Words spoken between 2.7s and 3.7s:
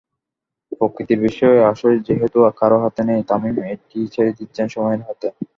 হাতে নেই, তামিম